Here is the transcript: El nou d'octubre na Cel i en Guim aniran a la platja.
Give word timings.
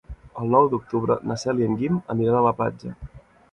El 0.43 0.47
nou 0.55 0.69
d'octubre 0.71 1.17
na 1.33 1.37
Cel 1.43 1.63
i 1.65 1.69
en 1.69 1.77
Guim 1.83 2.01
aniran 2.17 2.41
a 2.41 2.43
la 2.49 2.57
platja. 2.63 2.97